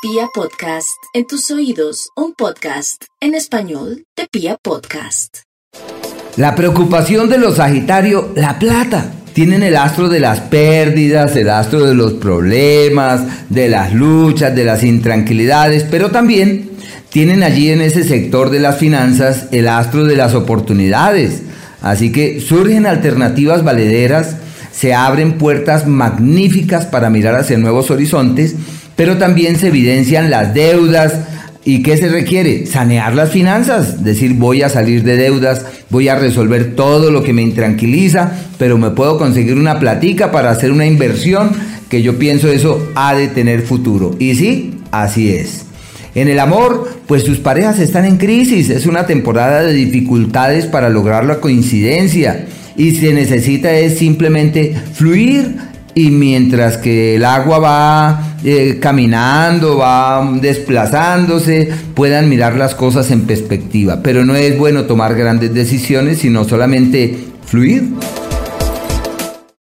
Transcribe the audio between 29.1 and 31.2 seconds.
también se evidencian las deudas,